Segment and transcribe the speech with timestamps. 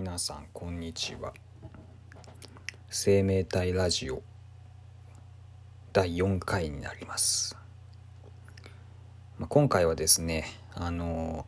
[0.00, 1.34] 皆さんこんにちは。
[2.88, 4.22] 生命体ラジオ
[5.92, 7.54] 第4回になります、
[9.38, 11.44] まあ、今回はですねあの、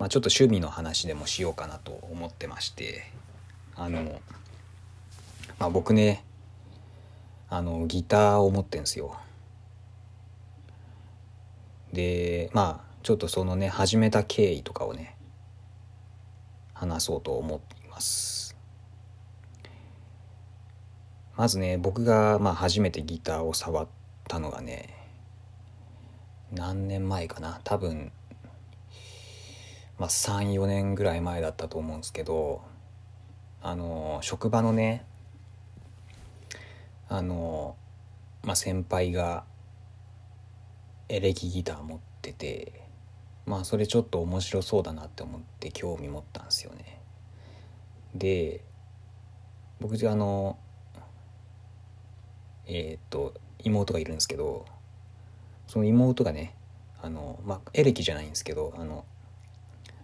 [0.00, 3.04] まあ、ちょっと趣味の話でもしようかなと思ってまして
[3.76, 4.20] あの、
[5.60, 6.24] まあ、僕ね
[7.48, 9.16] あのギターを持ってんすよ。
[11.92, 15.14] でまあちょっとそのね始めた経緯とかをね
[16.74, 18.56] 話そうと思います。
[21.36, 23.88] まずね僕がまあ初めてギターを触っ
[24.28, 24.94] たのがね
[26.50, 27.60] 何年前かな。
[27.64, 28.12] 多分
[29.98, 32.62] まあ34年ぐらい前だったと思うんですけど
[33.62, 35.04] あの職場のね
[37.08, 37.76] あの
[38.42, 39.44] まあ先輩が
[41.08, 42.82] エレキギター持ってて
[43.44, 47.01] まあそれちょっと面白そうだなって思って興味持ったんですよね。
[48.14, 48.64] で
[49.80, 50.58] 僕あの
[52.66, 54.66] えっ、と妹がいるんですけど
[55.66, 56.54] その妹がね
[57.02, 59.04] あのまあエレキじゃないんですけどあの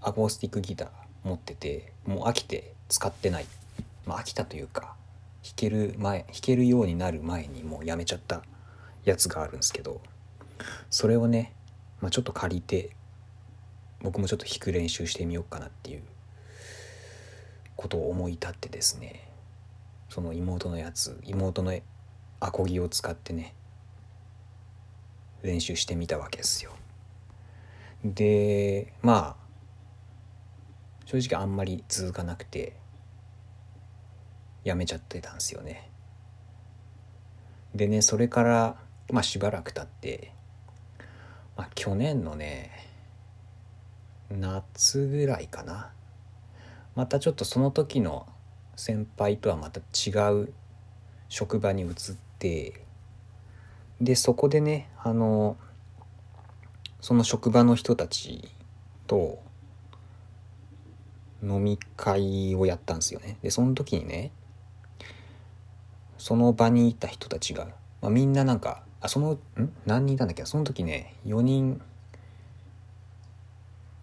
[0.00, 0.88] アコースティックギター
[1.24, 3.46] 持っててもう飽きて使ってない。
[4.06, 4.94] まあ飽きたというか
[5.42, 8.42] 弾ける前弾けるようになる前にもうやめちゃった
[9.04, 10.00] やつがあるんですけど
[10.90, 11.52] それをね、
[12.00, 12.90] まあ、ちょっと借りて
[14.00, 16.02] 僕もちょっと弾く練習してみようかなっていう
[17.76, 19.28] ことを思い立ってですね
[20.08, 21.74] その妹のやつ妹の
[22.40, 23.54] アコギを使ってね
[25.42, 26.72] 練習してみたわけですよ。
[28.04, 29.44] でまあ
[31.04, 32.76] 正直あんまり続かなくて
[34.62, 35.90] やめちゃってたんですよね。
[37.74, 38.76] でねそれから
[39.10, 40.32] まあしばらく経って、
[41.56, 42.70] まあ、去年のね
[44.30, 45.92] 夏ぐらいかな。
[46.94, 48.26] またちょっとその時の
[48.76, 50.52] 先輩とはまた違う
[51.28, 51.94] 職場に移っ
[52.38, 52.84] て
[54.00, 55.56] でそこでねあの
[57.00, 58.48] その職場の人たち
[59.06, 59.42] と
[61.42, 63.36] 飲み会をやったんですよね。
[63.42, 64.30] でその時にね
[66.16, 67.66] その場にいた人たちが、
[68.00, 69.38] まあ、みんななんかあそのん？
[69.84, 71.82] 何人いたんだっけその時ね4人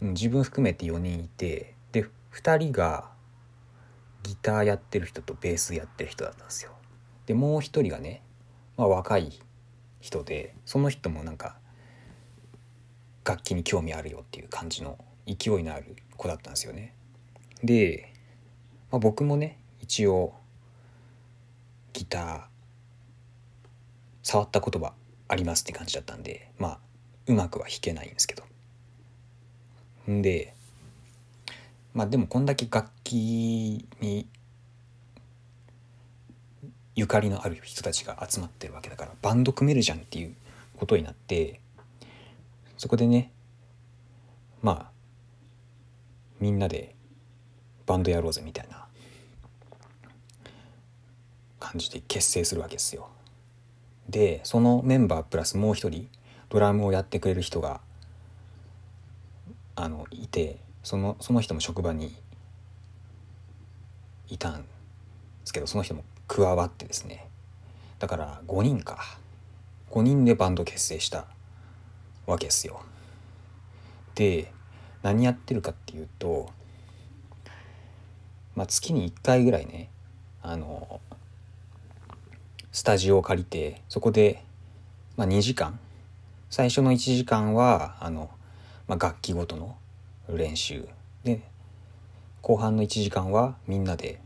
[0.00, 1.74] 自分含めて4人いて
[2.32, 3.10] 2人が
[4.22, 6.72] ギターやってる人とベースやってる人だったんですよ。
[7.26, 8.22] でもう1人がね、
[8.76, 9.32] まあ、若い
[10.00, 11.56] 人でその人もなんか
[13.24, 16.94] 楽器に興味あるよっていう感じの勢いのある子だったんですよね。
[17.62, 18.12] で、
[18.90, 20.34] まあ、僕もね一応
[21.92, 22.42] ギター
[24.22, 24.94] 触ったことは
[25.26, 26.78] ありますって感じだったんでまあ
[27.26, 28.44] うまくは弾けないんですけど。
[30.10, 30.54] んで
[31.98, 34.28] まあでもこんだけ楽器に
[36.94, 40.34] ゆかりのある人たちが集まってるわけだからバンド組めるじゃんっていう
[40.76, 41.60] ことになって
[42.76, 43.32] そこでね
[44.62, 44.90] まあ
[46.38, 46.94] みんなで
[47.84, 48.86] バンドやろうぜみたいな
[51.58, 53.08] 感じで結成するわけですよ。
[54.08, 56.08] でそのメンバープラスもう一人
[56.48, 57.80] ドラムをやってくれる人が
[59.74, 62.16] あのいてそのその人も職場に
[64.26, 64.68] いたんで
[65.44, 67.28] すけどその人も加わってですね。
[67.98, 69.18] だから5人か。
[69.90, 71.26] 5人でバンド結成した
[72.24, 72.80] わけですよ。
[74.14, 74.50] で
[75.02, 76.48] 何やってるかっていうと、
[78.56, 79.90] まあ、月に1回ぐらいね
[80.40, 81.02] あの
[82.72, 84.42] スタジオを借りてそこで、
[85.18, 85.78] まあ、2時間。
[86.48, 88.30] 最初の1時間はあの、
[88.86, 89.76] まあ、楽器ごとの
[90.36, 90.88] 練習。
[91.24, 91.42] で
[92.42, 94.20] 後半の1時間はみんなで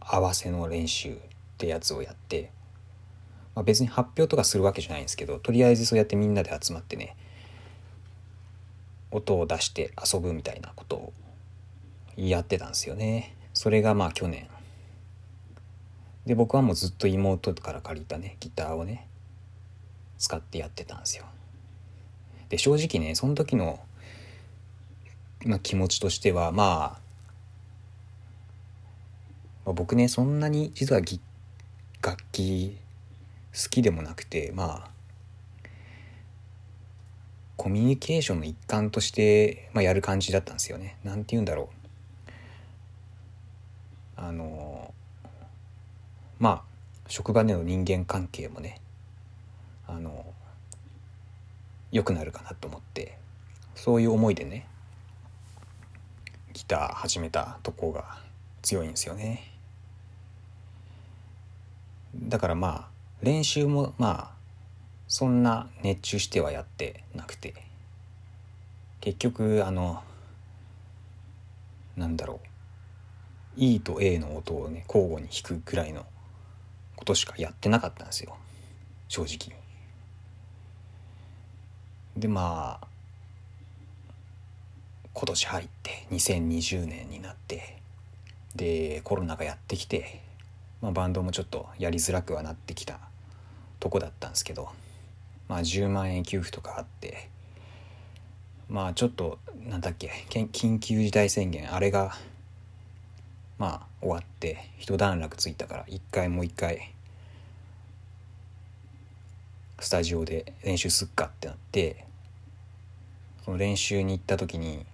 [0.00, 1.16] 合わせの練習っ
[1.58, 2.50] てやつをやって、
[3.54, 7.16] まあ、別に発表とかするわけじゃないんですけどとりあえずそうやってみんなで集まってね
[9.10, 11.12] 音を出して遊ぶみたいなことを
[12.16, 13.36] やってたんですよね。
[13.54, 14.48] それがまあ去年。
[16.26, 19.06] で僕はもうずっと妹から借りたねギターをね
[20.18, 21.26] 使ってやってたんですよ。
[22.48, 23.80] で正直ねその時の、
[25.44, 27.00] まあ、気持ちとしては、まあ、
[29.66, 31.20] まあ僕ねそんなに実はギ
[32.02, 32.76] 楽器
[33.52, 34.94] 好きでもなくてまあ
[37.56, 40.96] コミュニケーションの一環として、まあ、やる感じだったんですよね。
[41.04, 41.84] なんて言うんだろう。
[44.16, 44.92] あの
[46.38, 46.62] まあ
[47.08, 48.80] 職場での人間関係もね
[49.86, 50.24] あの
[51.90, 53.18] 良くなるかなと思って
[53.74, 54.66] そういう思いでね
[56.54, 58.18] ギター始めたとこが
[58.62, 59.52] 強いんですよね。
[62.16, 62.88] だからまあ
[63.22, 64.34] 練習もまあ
[65.08, 67.54] そんな熱中してはやってなくて。
[69.00, 70.02] 結局あの
[71.94, 72.46] なんだろう。
[73.56, 76.06] E と A の音をね交互に弾くぐらいの
[76.96, 78.36] ことしかやってなかったんですよ。
[79.08, 79.54] 正直
[82.16, 82.93] でまあ
[85.14, 87.78] 今年入って2020年になって
[88.56, 90.20] でコロナがやってきて、
[90.82, 92.98] まあ、バンドもちょっとやりづらくはなってきた
[93.78, 94.68] とこだったんですけど
[95.48, 97.28] まあ10万円給付とかあって
[98.68, 99.38] まあちょっと
[99.68, 102.16] なんだっけ緊急事態宣言あれが
[103.58, 106.92] まあ終わって一段落ついたから一回もう一回
[109.78, 112.04] スタジオで練習すっかってなって
[113.44, 114.86] その練習に行った時に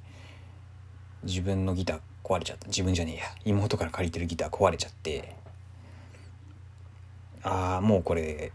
[1.23, 2.67] 自分のギター壊れちゃった。
[2.69, 3.25] 自分じゃねえや。
[3.45, 5.37] 妹から借りてるギター壊れちゃって。
[7.43, 8.53] ああもうこれ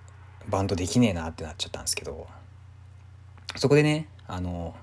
[0.47, 2.27] バンドできねえなってなっちゃったんですけど。
[3.57, 4.75] そこでねあの、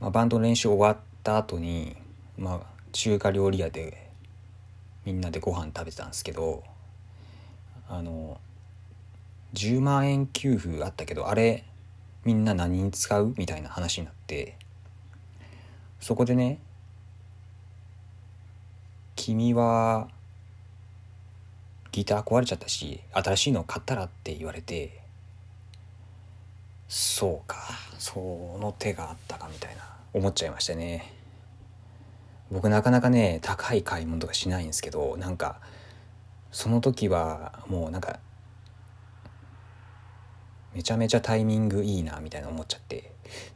[0.00, 1.96] まあ、バンドの練習終わった後に
[2.38, 4.10] まあ中華料理屋で
[5.04, 6.62] みんなでご飯食べてたんですけど
[7.88, 8.38] あの
[9.54, 11.64] 10万円給付あったけどあれ
[12.24, 13.34] みんな何に使う？
[13.36, 14.56] みたいな話になって。
[16.00, 16.60] そこでね
[19.16, 20.08] 「君は
[21.92, 25.00] ギター壊れちゃったし新しいの買ったら?」って言われて
[26.88, 27.56] そうか
[27.98, 28.20] そ
[28.60, 29.82] の手があったかみたいな
[30.12, 31.12] 思っちゃいましたね。
[32.50, 35.60] 僕なかなかね高い買い物とかしないんですけどなんか
[36.52, 38.20] その時はもうなんか
[40.72, 43.12] めちゃめちゃタイミングいいなみたいな思っちゃって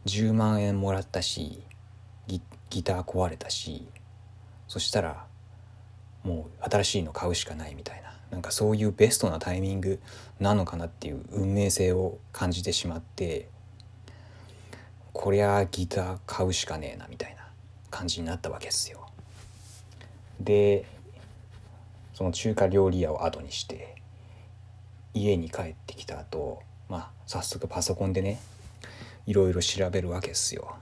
[0.06, 1.62] 10万円もらったし
[2.68, 3.88] ギター壊れたし
[4.68, 5.26] そしたら
[6.22, 10.00] もう新しいの買うしかないみたいななんかそういうベストなタイミング
[10.38, 13.48] なのかなっていう運命性を感じてしまって
[15.12, 17.48] こりゃギター買うしかねえなみたいな
[17.90, 19.08] 感じになったわけですよ。
[20.38, 20.86] で
[22.14, 23.96] その中華料理屋を後にして
[25.12, 28.40] 家に帰ってきた後まあ早速パソコンでね
[29.26, 30.76] いろいろ調べるわけですよ。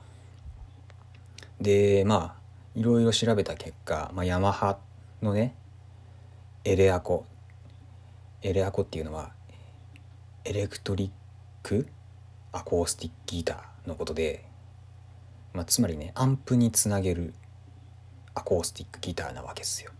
[1.60, 2.40] でまあ
[2.74, 4.78] いろいろ調べた結果、まあ、ヤマハ
[5.22, 5.54] のね
[6.64, 7.24] エレアコ
[8.42, 9.32] エレアコっていうのは
[10.44, 11.10] エレクトリッ
[11.62, 11.88] ク
[12.52, 14.48] アコースティックギターのことで
[15.58, 17.34] まあ、つまりねアンプにつなげる
[18.34, 19.90] アコースティックギターなわけですよ。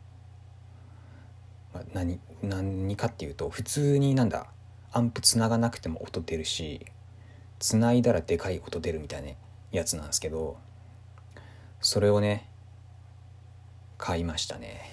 [1.74, 4.46] まあ、何何かっていうと普通になんだ
[4.92, 6.86] アンプつながなくても音出るし
[7.58, 9.30] つないだらでかい音出るみたいな
[9.72, 10.58] やつなんですけど
[11.80, 12.48] それをね
[13.98, 14.92] 買いましたね。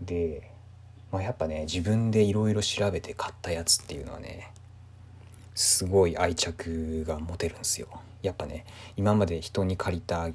[0.00, 0.50] で、
[1.12, 4.52] まあ、やっぱね自分でいろいろ調べて買ったやつっていうのはね
[5.54, 7.88] すごい愛着が持てるんですよ。
[8.22, 8.64] やっぱね
[8.96, 10.30] 今まで人に借りた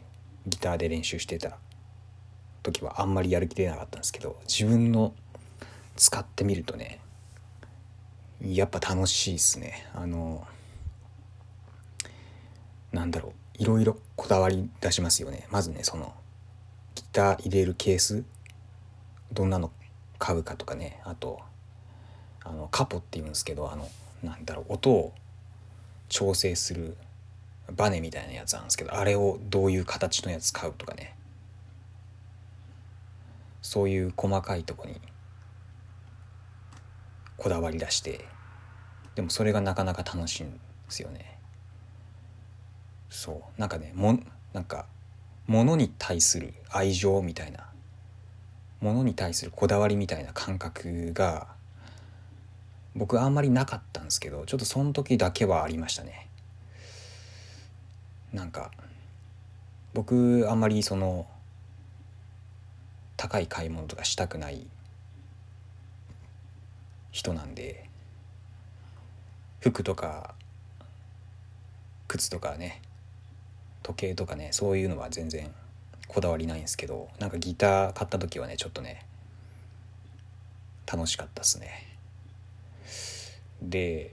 [0.47, 1.57] ギターで練習してた
[2.63, 5.13] 時はあんまりやる気出なかったんですけど自分の
[5.95, 6.99] 使ってみるとね
[8.41, 10.45] やっぱ楽しいっすねあの
[12.91, 15.47] なんだろういろいろこだわり出しますよね。
[15.49, 16.13] まずねその
[16.95, 18.23] ギター入れるケース
[19.31, 19.71] どんなの
[20.17, 21.01] 買うかとかね。
[21.03, 21.39] あと
[22.43, 23.87] あのカポっていうんですけどあの
[24.23, 25.13] なんだろう音を
[26.09, 26.97] 調整する
[27.75, 31.15] バネみたいなやつなんですけどあれをどういう形のやつ買うとかね。
[33.61, 35.01] そういう細かいとこに
[37.37, 38.23] こだわり出して
[39.15, 40.59] でもそれがなかなか楽しいんで
[40.89, 41.34] すよね。
[43.09, 43.59] そう。
[43.59, 44.19] なんかねも
[44.53, 44.85] なんか
[45.47, 47.67] 物に対する愛情みたいな
[48.81, 51.47] 物に対するこだわりみたいな感覚が
[52.95, 56.29] 僕あんまりなかったんですけどちょっとその時だけはありましたね。
[58.33, 58.71] なんか
[59.93, 61.25] 僕あんまりその
[63.15, 64.67] 高い買い物とかしたくない
[67.11, 67.89] 人なんで
[69.61, 70.35] 服とか
[72.09, 72.81] 靴とかね
[73.85, 75.53] 時計とかねそういうのは全然
[76.07, 79.05] こだわりないんですけどなんかギター買った時はねちょっとね
[80.91, 81.85] 楽しかったっすね
[83.61, 84.11] で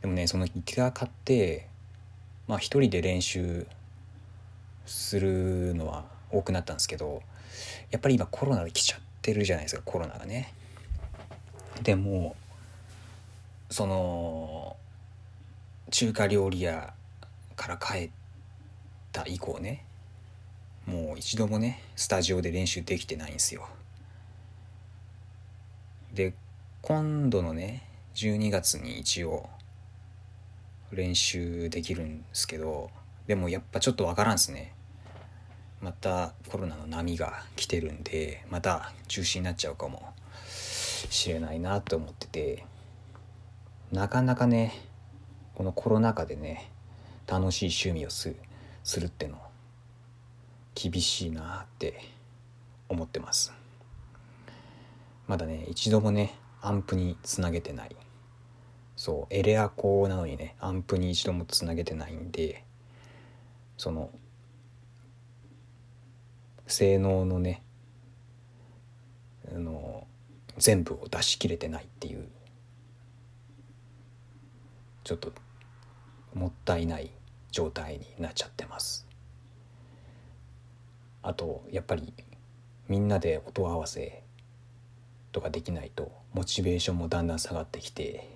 [0.00, 1.68] でもねそのギター買って
[2.48, 3.66] まあ一人で練習
[4.86, 7.22] するのは多くなったんですけど
[7.90, 10.52] やっぱり今コロナで来ちゃってるじゃないですかコロナがね。
[11.82, 12.36] でも
[13.68, 14.76] その
[15.90, 16.94] 中華料理屋
[17.56, 18.23] から帰って
[19.14, 19.84] た以降ね
[20.86, 23.66] もう一度もねスタジオで練習できてないんですよ。
[26.12, 26.34] で
[26.82, 29.48] 今度のね12月に一応
[30.92, 32.90] 練習できるんですけど
[33.26, 34.74] でもやっぱちょっとわからんすね。
[35.80, 40.12] またコロナの波が来てるんでまた中止になっちゃうかも
[40.48, 42.64] しれないなと思ってて
[43.92, 44.72] なかなかね
[45.54, 46.70] このコロナ禍でね
[47.26, 48.36] 楽しい趣味をする
[48.84, 49.38] するっての
[50.74, 52.00] 厳しいなって
[52.88, 53.52] 思ってます。
[55.26, 57.96] まだね一度もねアンプにつなげてない。
[58.96, 62.62] そうエレアコなのにねアンプに一度もつなげてないんで
[63.76, 64.10] その
[66.66, 67.62] 性能のね
[69.52, 70.06] あの
[70.58, 72.28] 全部を出し切れてないっていう
[75.02, 75.32] ちょっと
[76.34, 77.10] もったいない
[77.54, 79.06] 状態になっちゃってます。
[81.22, 82.12] あとやっぱり
[82.88, 84.24] みんなで音合わせ
[85.30, 88.28] とかできないとモチベーションもだんだん下がってきて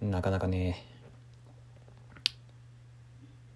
[0.00, 0.86] なかなかね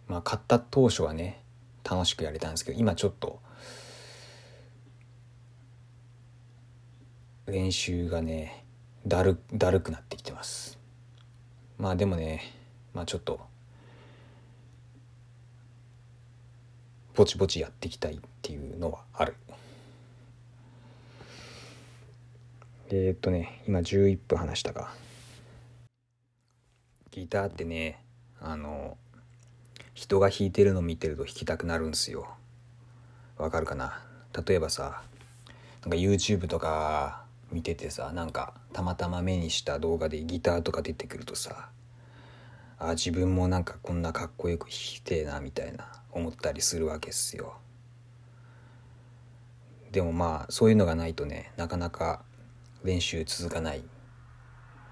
[0.08, 1.40] まあ買った当初はね
[1.88, 3.38] 楽しくやれたんですけど今ちょっと
[7.46, 8.64] 練習がね
[9.06, 10.76] だるだるくなってきてます。
[11.78, 12.42] まあでもね
[12.96, 13.38] まあちょっと
[17.14, 19.36] ぼちぼちやっていきたいっていうのはある。
[22.88, 24.94] えー、っとね今11分話したか
[27.10, 28.02] ギターってね
[28.40, 28.96] あの
[29.92, 32.26] 人が弾いてるの見てると弾きたくなるんすよ。
[33.36, 34.00] わかるかな？
[34.46, 35.02] 例えばさ
[35.82, 41.68] なんか YouTube とか見ててさなんかたまたま目にした動画でギターとか出てくるとさ
[42.78, 47.54] あ自分もなんかこんなかっこよく弾きてえなみたいな思ったりするわけっすよ。
[49.92, 52.22] でもまあそういうのがないとねなかなか
[52.84, 53.82] 練習続かない。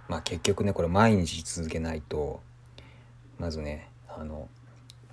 [0.08, 2.42] まあ結局ねこれ毎日続けないと
[3.38, 4.48] まずねあの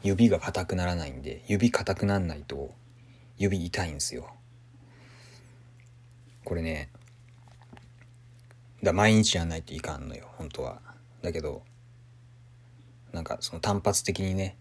[0.03, 2.73] 指が硬くならないんで指硬くなんないと
[3.37, 4.29] 指痛いんですよ。
[6.45, 6.89] これね
[8.81, 10.81] だ毎日やんないといかんのよ本当は。
[11.21, 11.63] だけど
[13.13, 14.57] なんかその単発的にね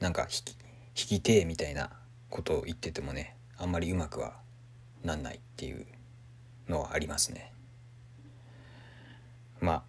[0.00, 0.60] なんか弾き弾
[0.94, 1.90] きてみたいな
[2.28, 4.34] ことを言っててもねあんまりうまくは
[5.02, 5.86] なんないっていう
[6.68, 7.52] のはありますね。
[9.60, 9.82] まあ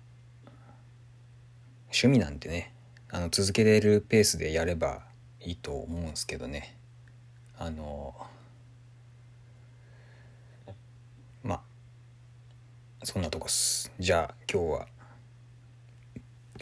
[1.85, 2.73] 趣味なんてね
[3.09, 5.03] あの続けれるペースでやれば
[5.41, 6.77] いいと思うんですけどね。
[7.57, 8.15] あの
[11.43, 11.61] まあ
[13.03, 13.91] そんなとこっす。
[13.99, 14.87] じゃあ今日は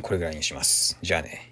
[0.02, 0.98] これぐらいにします。
[1.02, 1.51] じゃあね。